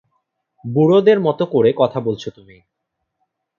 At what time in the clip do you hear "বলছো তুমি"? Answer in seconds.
1.99-2.57